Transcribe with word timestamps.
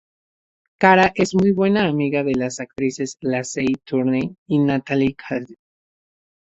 Kara 0.79 1.11
es 1.13 1.35
muy 1.35 1.51
buena 1.51 1.85
amiga 1.85 2.23
de 2.23 2.33
las 2.33 2.59
actrices 2.59 3.17
Lacey 3.21 3.75
Turner 3.85 4.31
y 4.47 4.57
Natalie 4.57 5.13
Cassidy. 5.15 5.55